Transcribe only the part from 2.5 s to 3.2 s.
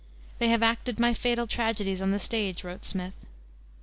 wrote Smith.